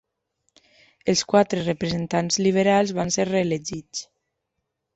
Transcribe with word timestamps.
Els 1.13 1.21
quatre 1.33 1.59
representants 1.67 2.39
liberals 2.47 2.97
van 3.01 3.15
ser 3.19 3.29
reelegits. 3.33 4.05